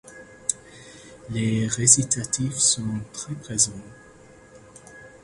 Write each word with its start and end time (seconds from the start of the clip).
Les 1.29 1.67
récitatifs 1.67 2.57
sont 2.57 3.01
très 3.13 3.35
présents. 3.35 3.79